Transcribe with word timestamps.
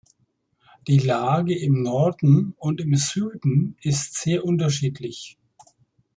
Die 0.87 0.97
Lage 0.97 1.53
im 1.55 1.83
Norden 1.83 2.55
und 2.57 2.81
im 2.81 2.95
Süden 2.95 3.77
ist 3.83 4.15
sehr 4.15 4.43
unterschiedlich. 4.43 5.37